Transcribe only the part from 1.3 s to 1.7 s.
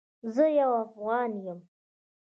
یم